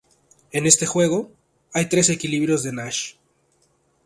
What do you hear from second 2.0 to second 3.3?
equilibrios de Nash.